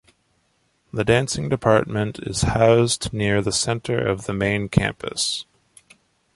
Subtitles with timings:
[0.91, 5.45] The dancing department is housed near the center of the main campus.